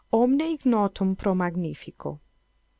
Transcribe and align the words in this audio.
_Omne 0.11 0.51
ignotum 0.51 1.15
pro 1.15 1.35
magnifico. 1.35 2.19